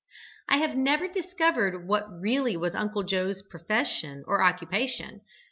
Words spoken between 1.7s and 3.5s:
what really was Uncle Joe's